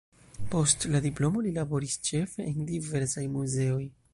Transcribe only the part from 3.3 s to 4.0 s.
muzeoj.